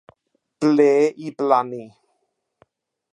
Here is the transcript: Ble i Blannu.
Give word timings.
Ble 0.63 0.87
i 1.27 1.33
Blannu. 1.41 1.83